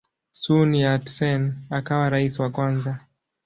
Sun 0.41 0.69
Yat-sen 0.81 1.41
akawa 1.71 2.09
rais 2.09 2.39
wa 2.39 2.49
kwanza. 2.51 2.99